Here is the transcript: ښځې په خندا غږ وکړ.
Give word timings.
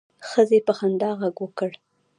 ښځې 0.29 0.59
په 0.67 0.73
خندا 0.77 1.09
غږ 1.19 1.35
وکړ. 1.43 1.71